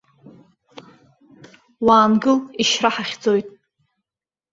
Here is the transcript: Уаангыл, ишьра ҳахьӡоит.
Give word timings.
Уаангыл, 1.85 2.37
ишьра 2.61 2.89
ҳахьӡоит. 2.95 3.47